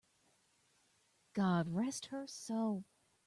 God 1.33 1.67
rest 1.67 2.07
her 2.07 2.25
soul! 2.25 2.85